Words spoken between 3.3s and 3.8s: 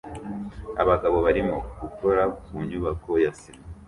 sima